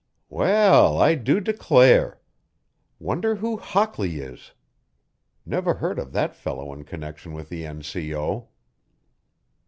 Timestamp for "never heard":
5.45-5.99